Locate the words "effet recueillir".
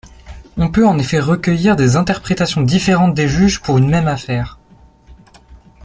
0.97-1.75